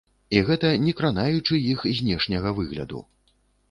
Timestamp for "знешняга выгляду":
2.01-3.09